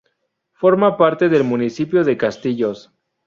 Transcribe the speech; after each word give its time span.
Forma 0.53 0.97
parte 0.97 1.29
del 1.29 1.43
municipio 1.43 2.03
de 2.03 2.17
Castillos. 2.17 2.91